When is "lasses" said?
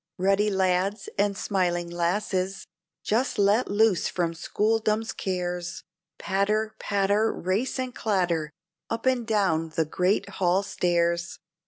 1.87-2.65